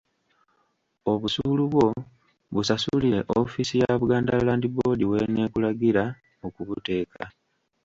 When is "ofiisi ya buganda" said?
3.39-4.33